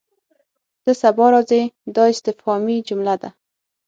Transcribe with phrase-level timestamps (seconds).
[0.83, 1.61] ته سبا راځې؟
[1.95, 3.29] دا استفهامي جمله ده.